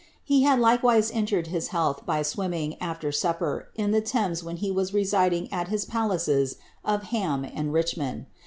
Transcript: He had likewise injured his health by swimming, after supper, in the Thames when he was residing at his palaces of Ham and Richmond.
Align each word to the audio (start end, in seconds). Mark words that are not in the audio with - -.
He 0.23 0.41
had 0.41 0.57
likewise 0.59 1.11
injured 1.11 1.45
his 1.45 1.67
health 1.67 2.07
by 2.07 2.23
swimming, 2.23 2.75
after 2.81 3.11
supper, 3.11 3.67
in 3.75 3.91
the 3.91 4.01
Thames 4.01 4.43
when 4.43 4.55
he 4.57 4.71
was 4.71 4.95
residing 4.95 5.53
at 5.53 5.67
his 5.67 5.85
palaces 5.85 6.55
of 6.83 7.03
Ham 7.13 7.45
and 7.45 7.71
Richmond. 7.71 8.25